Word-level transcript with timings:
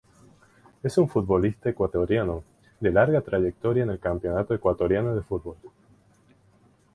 Es 0.81 0.97
un 0.97 1.07
futbolista 1.07 1.69
ecuatoriano 1.69 2.43
de 2.79 2.89
larga 2.91 3.21
trayectoria 3.21 3.83
en 3.83 3.91
el 3.91 3.99
Campeonato 3.99 4.55
Ecuatoriano 4.55 5.13
de 5.15 5.21
Fútbol. 5.21 5.57